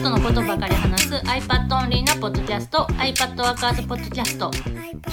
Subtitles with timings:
[0.00, 4.50] iPad のことばかり話す iPad オンリーなポッドキャスト iPad ワーカーズポッドキャスト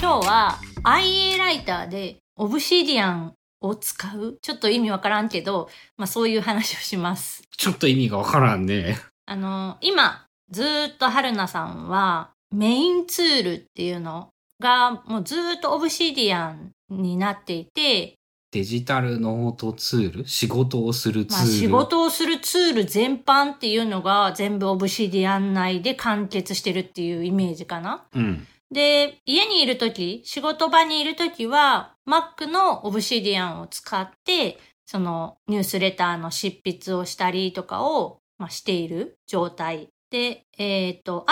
[0.00, 4.38] 日は IA ライターでオブシディアンを使う？
[4.40, 7.42] ちょっと意味わからんけど、まあそういう話をします。
[7.54, 8.96] ちょっと意味がわからんね。
[9.26, 18.14] あの、今、ずーっと春菜さんはメインツールっていうのがもうずーっと Obsidian になっていて、
[18.50, 20.26] デジタルノートツール？
[20.26, 21.50] 仕事をするツーまあ、ル。
[21.50, 28.06] 仕事をするツール全般っていうのが全部オブシディアン内で完結してるっていうイメージかな。
[28.14, 28.46] うん。
[28.70, 39.88] で、家にいるとき、仕事場にいるときは、Mac のオブシディアンを使って、そのニュースレターの執筆をしたりとかを、まあ、している状態。
[40.10, 41.26] で、えっ、と、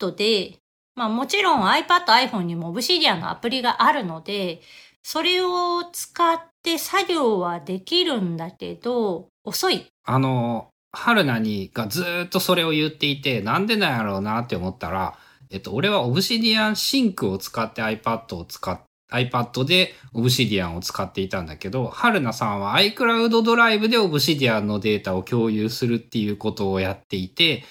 [0.00, 0.58] iPad で、
[0.94, 4.60] まあもちろん iPad、iPhone にもオブシディアンのアプリがあるので、
[5.02, 9.86] それを使って作業はできるんだけど、遅い。
[10.04, 15.18] あの、春菜にがずっとそれを言っていて、なんでなんやろうなって思ったら、
[15.50, 18.80] えっと、俺は Obsidian Sync を使って iPad を使っ
[19.12, 27.64] iPad でオブシディアンを使っていたんだけど、春菜さんは iCloud ドライブでオブシディアンのデータを共有するっていうことをやっていて、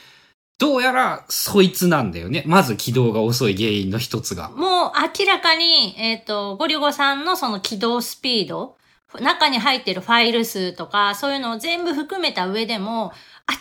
[0.61, 2.43] どうやらそいつなんだよね。
[2.45, 4.51] まず起動が遅い原因の一つが。
[4.51, 8.77] もう明らかに、えっ、と、ゴリゴさんのその軌道スピード、
[9.19, 13.11] 中に入ってるファイル数とか、そういうのを全部含めた上でも、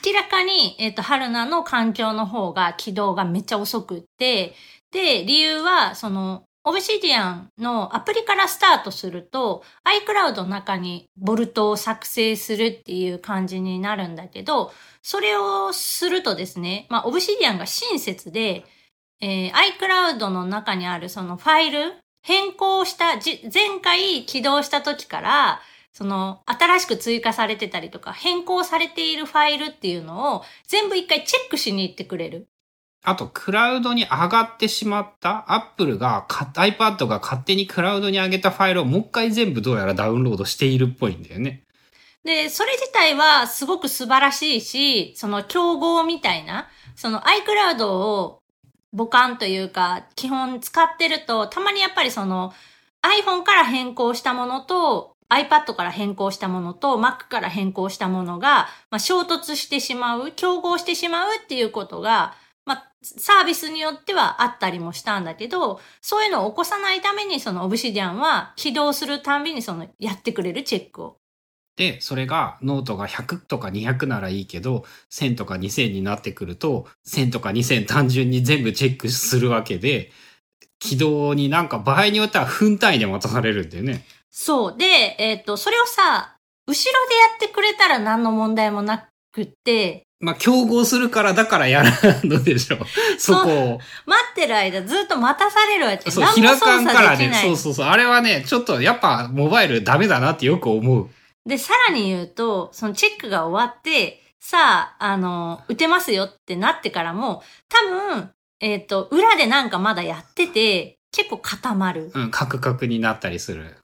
[0.05, 4.55] 明らかに、えっ、と、春菜の環境の方が軌道がめっちゃ遅くって、
[4.93, 9.64] で、理由は、その、オブシディアンのアプリからスタートすると、
[10.06, 14.72] iCloud の中にボルトを作成するっていう感じになるんだけど、
[15.03, 18.64] それをするとですね、まあ、オブシディアンが親切で、
[19.20, 32.48] えー iCloud の中にあるそのファイル、変更した、前回起動した時から、その新しく追加されてたりとか、変更されているファイルっていうのを全部一回チェックしに行ってくれる。
[33.03, 41.65] あと、クラウドに上がってしまった、Apple が、iPad が勝手にクラウドに上げたファイルをもう一回全部どうやらダウンロードしているっぽいんだよね。
[42.25, 48.43] で、それ自体はすごく素晴らしいし、その競合みたいな、その iCloud を
[48.94, 52.53] 母艦というか、基本使ってると、たまにやっぱりその
[53.03, 62.34] iPhone から変更したものと、iPad から変更したものと Mac から変更したものが、まあ、衝突してしまう、競合してしまうっていうことが、
[62.70, 71.16] まあ、サービスによってはあったりもしたんだけど、そういうのを起こさないために、その Obsidian は起動するたんびにそのやってくれるチェックを。
[71.75, 80.12] で、それがノートが100とか200ならいいけど、1000とか2000になってくると、1000とか2000単純に全部チェックするわけで、
[80.78, 84.04] 起動になんか場合によっては分単位で待たされるんだよね。
[84.30, 84.76] そう。
[84.78, 86.36] で、えっ、と、それをさ、
[86.69, 92.78] 後ろでやってくれたら何の問題もなくって、まあ、競合するからだからやらんのでしょ。
[93.19, 93.81] そこを。
[94.04, 96.10] 待ってる間ずっと待たされるわけ。
[96.10, 97.32] そう、開かん操からね。
[97.42, 97.86] そうそうそう。
[97.86, 101.09] あれはね、ちょっとやっぱモバイルダメだなってよく思う。
[101.47, 108.30] で、さらに言うと、そのチェックが終わって、さあ、あの、打てますよってなってからも、多分、
[108.60, 112.10] えっ、と、裏でなんかまだやってて、結構固まる。
[112.14, 113.76] うん、カクカクになったりする。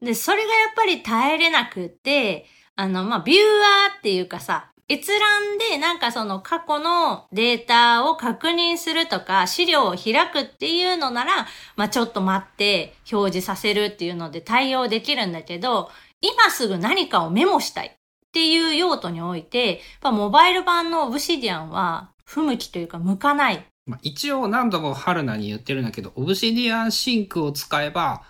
[0.00, 17.90] で、それがやっぱり耐えれなくって、あの、まあ、ビューアーっていうかさ、閲覧でなんかその過去のデータを確認するとか、資料を開くっていうのなら、まあ、ちょっと待って表示させるっていうので対応できるんだけど、今すぐ何かをメモしたいっ
[18.32, 23.66] ていう用途において、やっぱモバイル版の Obsidian は不向きというか向かない。
[23.86, 28.22] まあ、一応何度も春菜に言ってるんだけど、 Obsidian Sync を使えば、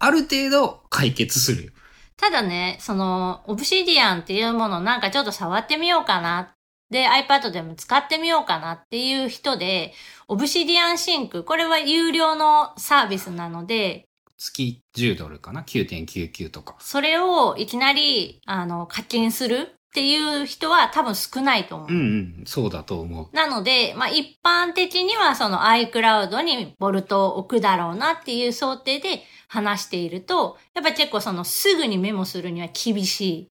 [0.00, 1.72] ある程度解決するよ。
[2.20, 6.54] ただね、その、 Obsidian っていうものなんかちょっと触ってみようかな。
[6.90, 9.94] で、iPad でも使ってみようかなっていう人で、
[10.28, 14.04] Obsidian Sync、これは有料のサービスなので、
[14.36, 16.76] 月10ドルかな ?9.99 とか。
[16.80, 21.88] それをいきなり、あの、課金するっていう人は多分少ないと思う。
[21.88, 23.28] うんうん、そうだと思う。
[23.34, 33.48] なので、まあ一般的にはその iCloud にボルトを置くだろうなっていう想定で話していると、やっぱり結構そのすぐにメモするには厳しい。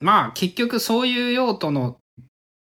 [0.00, 1.96] まあ結局そういう用途の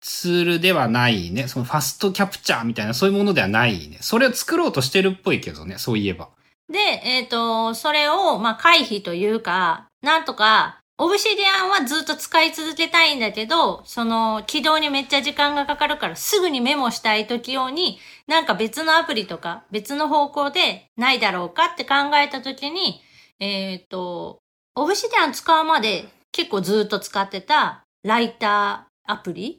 [0.03, 1.49] ツールではないね。
[1.49, 3.97] そのファストキャプチャーみたいなそういうものではないね。
[4.03, 6.29] それを作ろうとしてるっぽいけどね、そういえば。
[6.69, 23.03] で、えっ、と、それを、まあ、回避というか、なんとか、オブシディアンはずっと使い続けたいんだけど、その、起動にめっちゃ時間がかかるから、すぐにメモしたい時用に、なんか別のアプリとか、別の方向でないだろうかって考えた時に、
[23.41, 24.39] えっ、と、
[24.75, 29.59] オブシディアン使うまで結構ずっと使ってたライターアプリ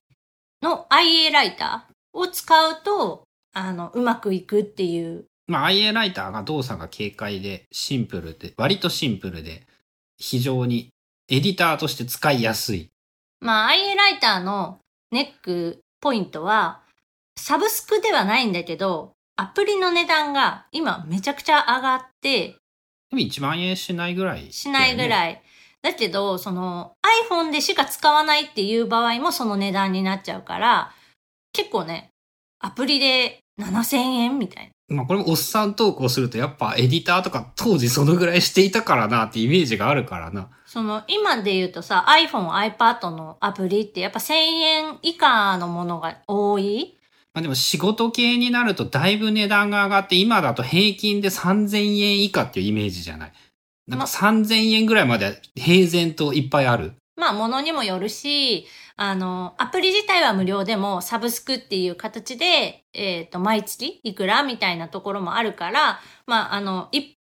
[0.63, 5.25] の IA ライターを使うと、あの、うまくいくっていう。
[5.45, 9.68] まあ、IA ライターが動作が軽快で、シンプルで、割とシンプルで、
[10.19, 10.90] 非常に
[11.29, 12.89] エディターとして使いやすい。
[13.41, 14.79] まあ、IA ライターの
[15.12, 16.81] ネックポイントは、
[17.38, 22.56] サブスクではないんだけど、アプリの値段が今めちゃくちゃ上がって、
[23.09, 25.09] でも1万円しないぐらい、しないぐい。
[25.09, 25.41] らい。
[25.81, 26.94] だけど、その
[27.30, 30.94] iPhone でしか使わないっていう場合もその値段になっちゃうから、
[31.51, 32.09] 結構ね、
[32.59, 34.71] アプリで7000円みたいな。
[34.89, 40.50] まあこれもおっさん投稿するとやっぱエディターとか当時そのぐらいしていたからなってイメージがあるからな。
[40.66, 46.98] その今で言うとさ、iPhone、iPad のアプリってやっぱ1000円以下のものが多い？
[47.34, 53.33] まあでも仕事系になるとだいぶ値段が上がって今だと平均で3000円以下っていうイメージじゃない？
[53.88, 56.94] なんか3000円ぐらいまで平然といっぱいある。
[57.18, 67.16] まあ、ものにもよるし、あの、アプリ自体は無料でも、サブスクっていう形で、えっ、と、毎月いくらみたいなところもあるから、まあ、あの、い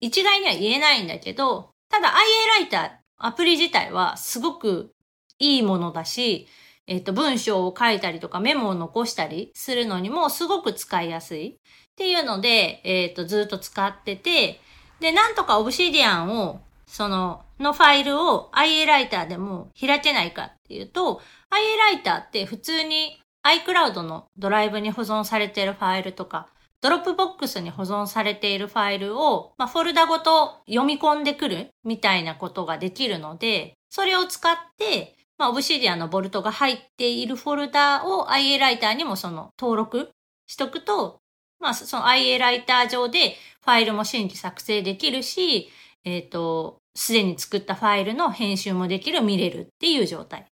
[0.00, 2.12] 一概には言えないんだけど、ただ IA
[2.60, 4.92] ライター、アプリ自体はすごく
[5.38, 6.48] いいものだし、
[6.88, 11.58] えっ、と、文章を書いたりとかメモを残したりするのにもすごく使いやすいっ
[11.96, 14.60] ていうので、えっ、と、ずっと使ってて、
[15.00, 26.48] で、なんとか Obsidian を、その、のファイルを IA ライターでも開けないかっていうと、IA ライターって普通に iCloud のドライブに保存されているファイルとか、
[26.80, 40.10] Dropbox に保存されているファイルを、まあ、フォルダごと読み込んでくるみたいなことができるので、それを使って、まあ、 Obsidian のボルトが入っているフォルダを IA ライターにもその登録
[40.46, 41.18] しとくと、
[41.58, 45.70] まあ、その IA ライター上でファイルも新規作成できるし、
[46.06, 50.46] えっ、と、すでに作ったファイルの編集もできる、見れるっていう状態。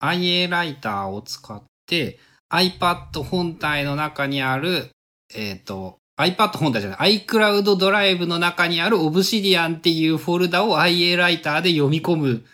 [0.00, 2.18] IA ライターを使って
[2.52, 4.90] iPad 本体の中にある、
[5.34, 12.44] えっ、と、iPad 本体じゃない、iCloud ドライブの中にある Obsidian っていうフォルダを IA ライターで読み込む、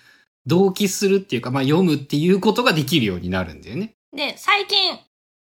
[0.47, 3.93] 同期するっていうか、まあ読むっていうことができるようになるんだよね。
[4.17, 4.99] で、最近、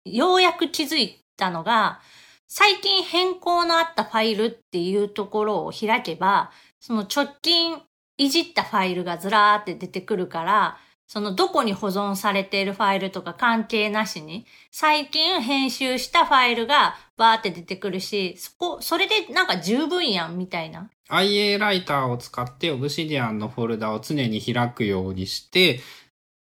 [0.05, 1.99] ようやく気づいたのが、
[2.47, 7.81] 最近変更のあったファイルっていうところを開けば、その直近
[8.17, 10.77] いじったファイルがずらーって出てくるから、
[11.07, 20.89] そのどこに保存されているファイルとか関係なしに、最近編集したファイルがバーって出てくるし、そこ、それでなんか十分やんみたいな。
[21.09, 25.79] IA ライターを使って Obsidian のフォルダを常に開くようにして、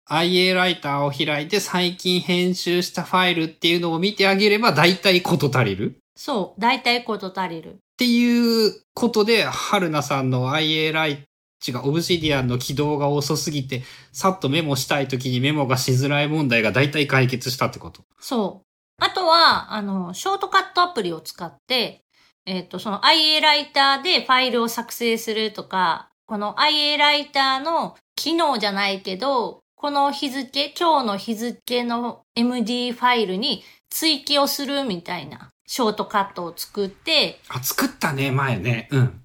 [0.08, 7.78] IA ライターを開いて最近編集したファイルっていうのを見てあげれば大体こと足りるそう、大体こと足りる。
[8.02, 11.28] っていうことで、春菜さんの IA ライ
[11.64, 18.02] 違う、オブシディアンの起動が遅すぎて、さっとメモしたい時にメモがしづらい問題が大体解決したってこと？
[18.18, 19.04] そう。
[19.04, 22.02] あとは、あの、ショートカットアプリを使って、
[22.44, 38.88] えっ、と、その IA ライターでファイルを作成するとか、この IA ライターの機能じゃないけど、この日付、今日の日付の MD ファイルに追記をするみたいなショートカットを作って、あ、作ったね、前ね。
[38.90, 39.22] うん。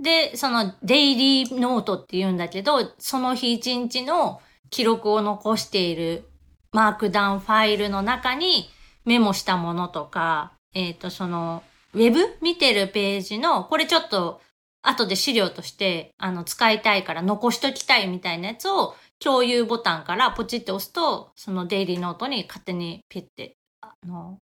[0.00, 6.28] で、そのデイリーノートって言うんだけど、その日一日の記録を残している
[6.72, 8.68] マークダウンファイルの中に
[9.04, 11.62] メモしたものとか、えっ、と、その、
[11.94, 12.36] ウェブ？
[12.42, 14.40] 見てるページの、これちょっと
[14.82, 24.38] 後で資料としてあの使いたいから残しときたいみたいなやつを共有ボタンからポチって押すと、そのデイリーノートに勝手にピッて、あの、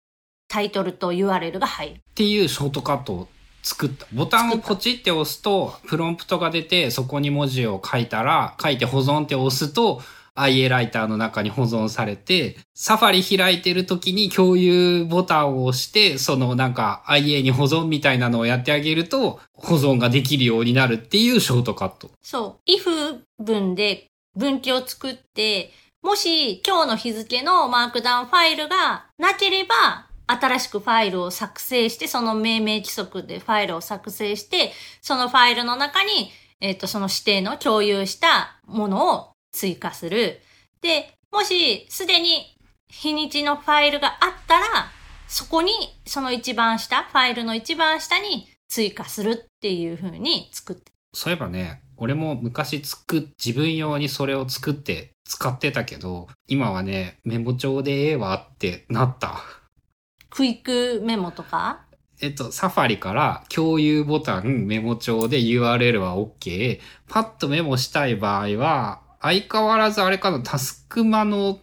[0.54, 1.94] タイトルと URL が入る。
[1.94, 3.28] っていうショートカットを
[3.64, 4.06] 作った。
[4.12, 10.00] ボタンをポチって押すと、プロンプトが出て、そこに文字を書いたら、書いて保存って押すと、
[10.36, 22.12] IA ライターの中に保存されて、サファリ開いてる時に共有ボタンを押して、そのなんか IA に保存みたいなのをやってあげると、保存ができるようになるっていうショートカット。
[22.22, 22.70] そう。
[22.70, 24.06] if 文で
[24.36, 40.40] 分岐を作って、もし今日の日付のマークダウンファイルがなければ、新しくファイルを作成して、その命名規則でファイルを作成して、そのファイルの中に、えっ、と、その指定の共有したものを追加する。
[40.80, 42.56] で、もしすでに
[42.88, 44.64] 日にちのファイルがあったら、
[45.26, 45.72] そこに、
[46.06, 59.40] その一番下、ファイルの一番下に追加するっていう風に作ってそういえばね、俺も昔作っ、自分用にそれを作って使ってたけど、今はね、メモ帳でええわってなった。
[60.34, 61.84] クイックメモとか？
[62.20, 66.80] えっと、サファリから共有ボタン、メモ帳で URL は OK。
[67.08, 71.60] パッとメモしたい場合は、相変わらずあれかな、タスクマの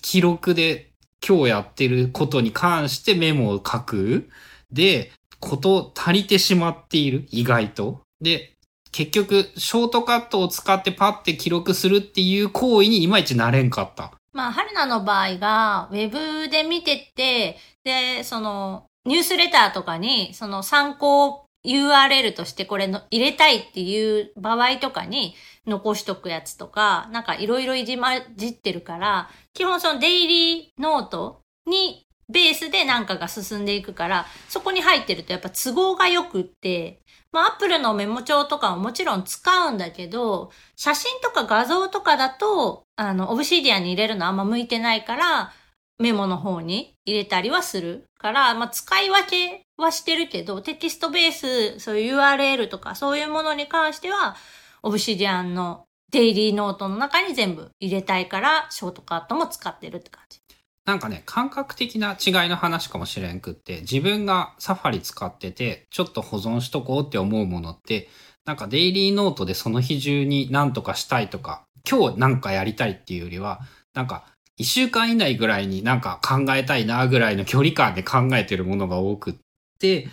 [0.00, 0.90] 記録で
[1.24, 4.28] 今日やってることに関してメモを書く。
[4.72, 7.28] で、こと足りてしまっている。
[7.30, 8.00] 意外と。
[8.20, 8.54] で、
[8.90, 14.12] 結局、ショートカットを使ってパッて記録するっていう行為にいまいちなれんかった。
[14.32, 25.34] まあ、春菜の場合が、ウェブで見てて、で、その、ニュースレターとかに、その参考 URL としてこれの入れたいっていう場合とかに
[25.66, 45.52] 残しとくやつとか、なんかいろいろいじまじってるから、基本そのデイリーノートにベースでなんかが進んでいくから、そこに入ってるとやっぱ都合が良くって、まあ、アップルのメモ帳とかももちろん使うんだけど、写真とか画像とかだと、あの、 Obsidian に入れるのあんま向いてないから、
[46.02, 54.36] メモの方に入れたりはするから、まあ、使い分けはしてるけど、テキストベース、そういう URL とかそういうものに関しては、
[54.82, 60.40] Obsidian のデイリーノートの中に全部入れたいから、ショートカットも使ってるって感じ。
[60.84, 68.08] なんかね、感覚的な違いの話かもしれんくって、自分がサファリ使ってて、ちょっと保存しとこうって思うものって、
[68.44, 73.60] なんかデイリーノートでその日中に何とかしたいとか、今日なんかやりたいっていうよりは、
[73.94, 74.24] なんか
[74.56, 79.34] 一週間以内ぐらいになんか考えたいなぐらいの距離感で考えてるものが多くっ
[79.78, 80.08] て、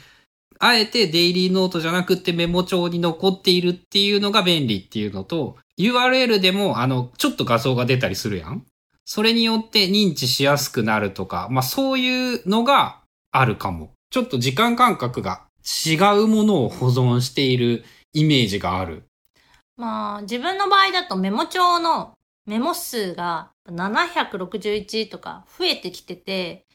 [0.60, 8.65] あえてデイリーノートじゃなくてメモ帳に残っているっていうのが便利っていうのと、URL でもあの、ちょっと画像が出たりするやん
[9.05, 13.00] それによって認知しやすくなるとか、まあそういうのが
[13.31, 13.91] あるかも。
[14.12, 19.03] ちょっと時間感覚が違うものを保存しているイメージがある。
[19.77, 22.12] まあ、自分の場合だとメモ帳の
[22.50, 26.65] メモ数が761とか増えてきてて、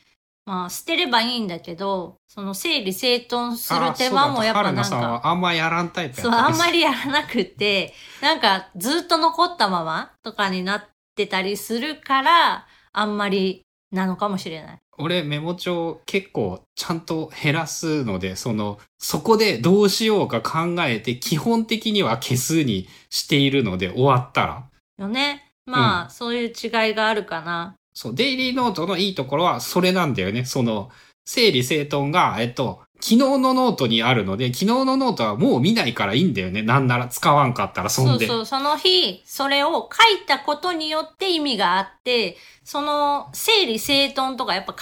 [0.46, 10.84] まあ、捨てればいいんだけど、その整理整頓する手間もやっぱなんか、はあんまやらんタイプやそう、あんまりやらなくって、なんかずっと残ったままとかになっ
[11.16, 14.78] てたりするから、あんまりなのかもしれない。
[14.96, 24.68] 俺メモ帳結構ちゃんと減らすので、その、そこでどうしようか考えて、基本的には消すにしているので終わったら。
[24.98, 25.43] よね。
[25.66, 27.74] まあ、そういう違いがあるかな。
[27.94, 30.44] そう、デイリーノートのいいところはそれなんだよね。
[30.44, 30.90] その、
[31.24, 36.62] 整理整頓が、えっと、昨日のノートにあるので、昨日のノートはもう見ないからいいんだよね。
[36.62, 38.26] なんなら使わんかったらそんで。
[38.26, 44.78] そうそう、その日、それを書いたことによって意味があって、その整理整頓とかやっぱ考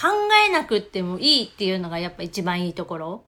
[0.48, 3.24] えなくってもいいっていうのがやっぱ一番いいところ。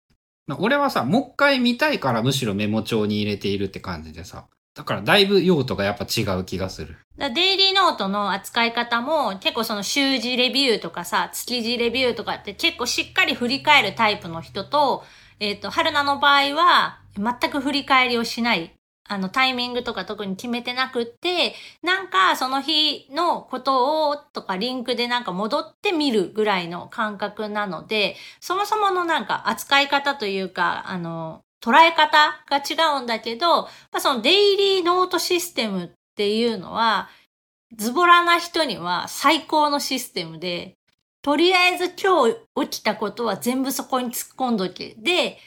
[0.58, 4.46] 俺はさ、もう一回見たいからむしろメモ帳に入れているって感じでさ。
[4.75, 6.97] だからだいぶ用途がやっぱ違う気がする。
[7.16, 15.04] だデイリーノートの扱い方も結構その週次レビューとかさ、月次レビューとかって結構しっかり振り返るタイプの人と、
[15.38, 18.75] えっ、と、春菜の場合は全く振り返りをしない。
[19.07, 37.09] あの、タイミングとか特に決めてなくって、なんかその日のことをとかリンクでなんか戻って見るぐらいの感覚なので、そもそものなんか扱い方というか、あの、捉え方が違うんだけど、まあ、そのデイリーノートシステムっていうのは、
[37.75, 40.75] ズボラな人には最高のシステムで、
[41.23, 42.37] とりあえず今日
[42.68, 44.94] 起きたことは全部そこに突っ込んどけ。
[44.99, 45.38] で、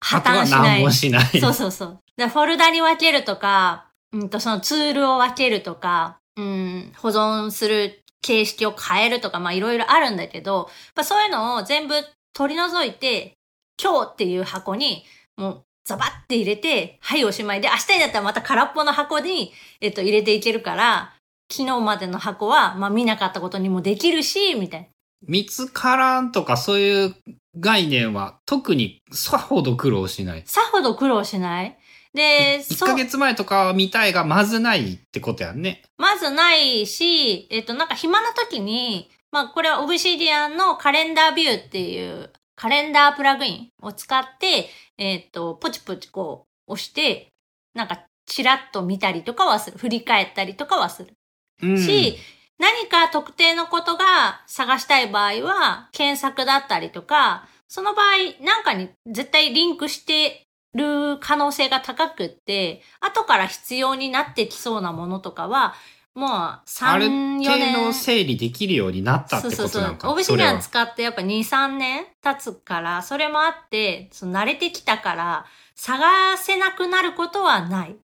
[0.00, 0.90] 破綻しない何も。
[0.92, 1.40] しない。
[1.40, 2.00] そうそうそう。
[2.16, 11.94] でフォルダに分けるとか、うんと、そのツールを分けるとか、うん、保存する形式を変えるとか、まあいろいろあるんだけど、まあ、そういうのを全部
[12.32, 13.34] 取り除いて、
[13.82, 15.04] 今日っていう箱に、
[15.38, 21.14] もうザバって入れて、はいおしまいで、明日になったらまた空っぽの箱に、えっと、入れていけるから、
[21.50, 24.86] 昨日までの箱は、まあ見なかったことにもできるし、みたいな。
[25.26, 27.14] 見つからんとかそういう
[27.58, 30.42] 概念は特にさほど苦労しない。
[30.44, 31.78] さほど苦労しない
[32.14, 35.82] で、1そうヶ月前とかは見たいがまずないってことやんね。
[35.96, 47.28] まずないし、えっと、なんか暇な時に、まあこれは Obsidian のカレンダービューっていうカレンダープラグインを使って、えっと、ポチポチこう押して、
[47.72, 49.78] なんかチラッと見たりとかはする。
[49.78, 51.14] 振り返ったりとかはする。
[51.62, 51.78] うん。
[51.78, 52.18] し、
[52.58, 65.74] 何か特定のことが探したい場合は、検索だったりとか、その場合、なんかに絶対リンクしてる可能性が高くって、後から必要になってきそうなものとかは、
[66.18, 66.30] もう
[66.66, 67.72] 3、ある4程年。
[67.74, 70.10] 度整理できるようになったってことなんか。
[70.10, 75.46] オブシディアン使ってやっぱ2、3年経つから、それもあって、その慣れてきたから、
[75.76, 77.96] 探せなくなることはない。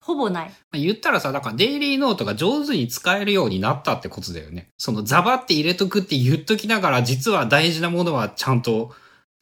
[0.00, 0.52] ほぼない。
[0.72, 4.68] 言ったらさ、だからデイリーノートが上手に使えるようになったってことだよね。
[4.76, 8.92] そのザバって入れとくって言っときながら、実は大事なものはちゃんと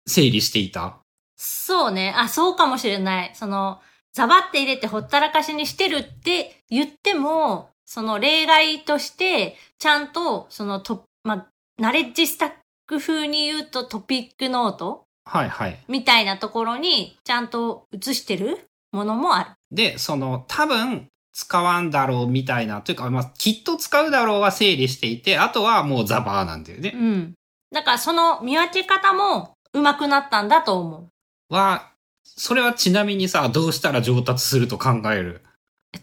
[0.06, 0.98] 整理していた。
[1.36, 2.12] そうね。
[2.14, 3.32] あ、そうかもしれない。
[3.34, 3.80] その、
[4.12, 12.50] ザバって入れてほったらかしにしてるって言っても、その例外として、ちゃんと、そのと、まあ、ナレッジスタッ
[12.86, 15.76] ク風に言うとトピックノートはいはい。
[15.88, 18.60] みたいなところにちゃんと写してる
[18.92, 19.50] ものもある。
[19.72, 26.92] で、その、多分、使わんだろうみたいな、というか、まあ、きっと使うだろうは整理していて、あとはもうザバーなんだよね。
[26.94, 27.34] うん。
[27.72, 31.08] だからその見分け方も上手くなったんだと思
[31.50, 31.52] う。
[31.52, 31.90] は、
[32.22, 35.42] それはちなみにさ、どうしたら上達すると考える？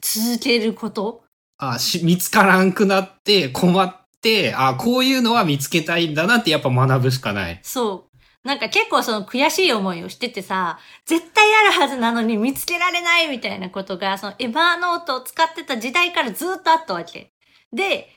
[0.01, 1.23] 続けること？
[1.57, 7.59] あし、見つからんくなって困って、あこういうのは見つけたいんだなってやっぱ学ぶしかない。
[7.63, 8.17] そう。
[8.47, 17.33] なんか結構その悔しい思いをしててさ、絶対あるはずなのに見つけられないみたいなことが、その Evernote を使ってた時代からずっとあったわけ。
[17.73, 18.07] で、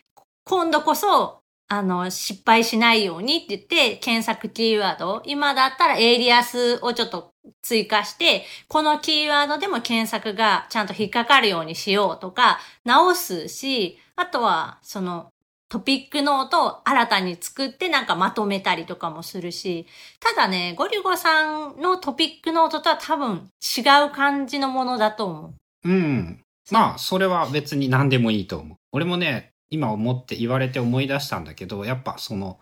[0.44, 1.39] 今度こそ、
[1.72, 15.30] あの、失敗しないようにって言って、検索キーワード、今だったらエイリアスをちょっと追加して、このキーワードでも検索がちゃんと引っかかるようにしようとか、直すし、あとは、その、
[15.68, 19.86] トピックノートを新たに作ってなんかまとめたりとかもするし、
[20.18, 25.88] ただね、ゴリゴさんのトピックノートとは多分違う感じのものだと思う。
[25.88, 26.40] うん。
[26.72, 28.76] まあ、それは別に何でもいいと思う。
[28.90, 32.58] 俺もね、今思って言われて思い出したんだけど、やっぱその、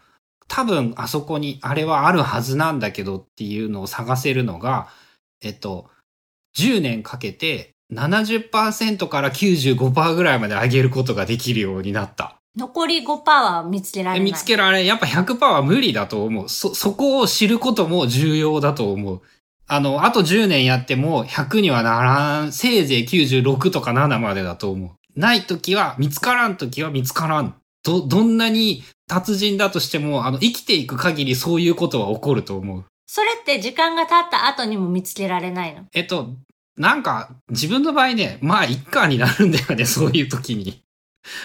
[0.47, 4.89] 多分あそこにあれはあるはずなんだけどっていうのを探せるのが、
[5.43, 5.91] えっと、
[6.57, 12.37] 10年かけて70%から95%ぐらいまで上げることができるようになった。
[12.57, 14.31] 残り5%は見つけられない。
[14.31, 16.49] 見つけられ、やっぱ100%は無理だと思う。
[16.49, 19.23] そ、そこを知ることも重要だと思う。
[19.67, 24.91] あの、あと10年やっても100にはならん、せいぜい96とか7までだと思う。
[25.19, 27.55] ない時は、見つからん時は見つからん。
[27.83, 32.85] ど、どんなに達人だとしても、あの、生きていく限りそういうことは起こると思う。
[33.07, 35.87] それって時間が経った後にも見つけられないの？
[35.93, 36.35] えっと、
[36.77, 40.83] なんか、自分の場合ね、まあ、一家になるんだよね、 そういう時に。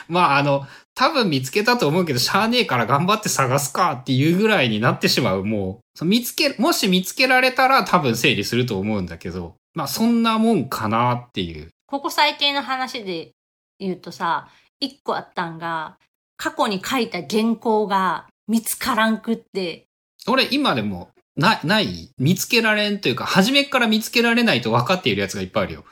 [0.08, 11.70] まあ、あの、多分見つけたと思うけど、しゃあねえから頑張って探すかっていうぐらいになってしまう、もう見つけ、もし見つけられたら多分整理すると思うんだけど、まあ、そんなもんかなっていう。
[11.88, 13.32] ここ最近の話で
[13.80, 15.98] 言うとさ、一個あったんが、
[16.38, 19.88] 過去に書いた原稿が見つからんくって、
[20.28, 25.86] 俺、今でも、な、ない見つけられんというか、初めっから見つけられないと分かっているやつがいっぱいあるよ。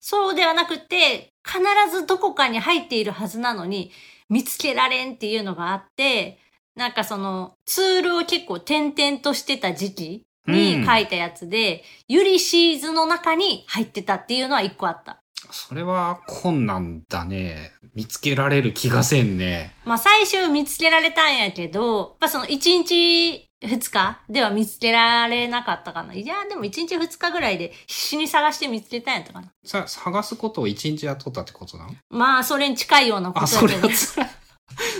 [0.00, 1.60] そうではなくて、必
[1.90, 3.90] ずどこかに入っているはずなのに、
[4.28, 6.38] 見つけられんっていうのがあって、
[6.76, 15.22] なんかその、ツールを結構点々としてた時期に書いたやつで、ユリシーズの中に入ってたっていうのは一個あった。
[15.50, 17.72] それは困難だね。
[17.94, 19.74] 見つけられる気がせんね。
[19.84, 22.48] まあ最初見つけられたんやけど、まあその1
[22.84, 26.14] 日2日では見つけられなかったかな。
[26.14, 29.48] いや、でも1日2日ぐらいで必死に探して見つけたんやったかな。
[29.64, 34.30] さ、探すことを一日やっとったってことなのまあそれに近いようなこあ、とだけどそれは。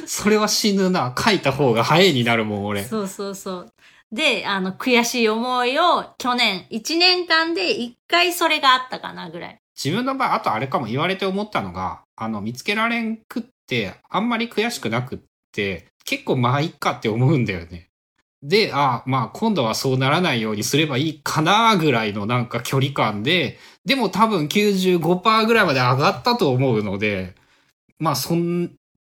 [0.07, 1.15] それは死ぬな。
[1.17, 2.85] 書いた方が早いになるもん、俺。
[2.85, 3.73] そうそうそう。
[4.11, 9.61] で、あの、悔しい思いを去年、1年間で1回それがあったかなぐらい。
[9.83, 15.19] 自分の場合、あとあれかも言われて思ったのが、あの、見つけられんくって、あんまり悔しくなくっ
[15.53, 17.89] て、結構まあいっかって思うんだよね。
[18.43, 27.35] で、あまあ今度はそうならないようにすればいいかなぐらいのなんか距離感で、でも多分95%ぐらいまで上がったと思うので、
[27.99, 28.73] まあそん、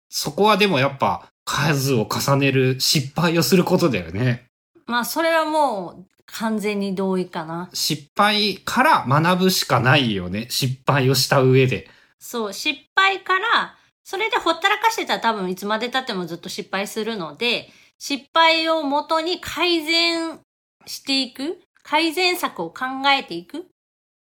[0.09, 4.45] そこはでもやっぱ数を重ねる失敗をすることだよね。
[4.87, 7.69] まあそれはもう完全に同意かな。
[7.73, 10.47] 失敗から学ぶしかないよね。
[10.49, 11.89] 失敗をした上で。
[12.19, 20.39] そう、失敗から、それでほったらかしてたら多分いつまで経ってもずっと失敗するので、失敗をもとに改善
[20.85, 23.65] していく、改善策を考えていく、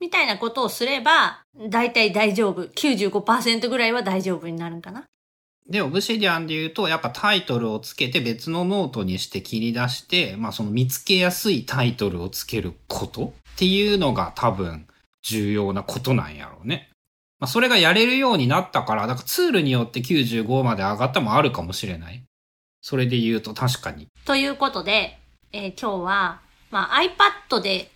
[0.00, 2.66] みたいなことをすれば、だいたい大丈夫。
[2.68, 5.04] 95%ぐらいは大丈夫になるんかな。
[5.68, 14.86] で、 Obsidian で言うと、やっぱタイトルをつけて別のノートにして切り出して、まあその見つけやすいタイトルをつけることっていうのが多分
[15.22, 16.88] 重要なことなんやろうね。
[17.38, 22.22] まあそれがやれるようになったから、だからツールによって95まで上がったもあるかもしれない。
[22.80, 24.08] それで言うと確かに。
[24.24, 25.18] ということで、
[25.52, 27.90] えー今日は、まあ、iPad で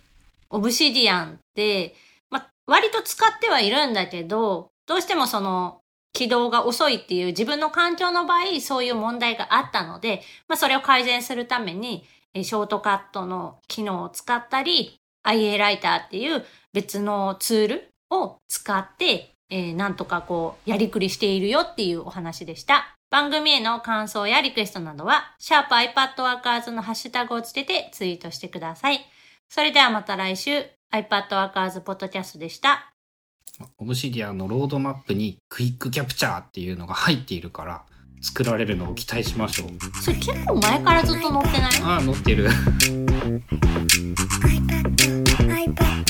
[0.51, 1.95] Obsidian って、
[2.29, 5.79] まあ、割と使ってはいるんだけど、どうしてもその、
[6.13, 22.95] 起動が遅いっていう自分の環境の場合、そういう問題があったので、まあ、それを改善するために、ショートカットの機能を使ったり、IA ライターっていう別のツールを使って、えーなんとかこう、やりくりしているよっていうお話でした。
[23.11, 29.05] 番組への感想やリクエストなどは、シャープ i p a d w o r k e r s のハッシュタグをつけてツイートしてください。
[29.49, 32.92] それではまた来週、iPadWorkers ポッドキャストでした。
[33.77, 37.83] オブシディアンのロードマップにクイックキャプチャーっていうのが入っているから、
[38.21, 39.69] 作られるのを期待しましょう。
[40.01, 41.71] それ結構前からずっと載ってない？
[41.83, 42.49] ああ、載ってる。
[45.53, 46.02] iPad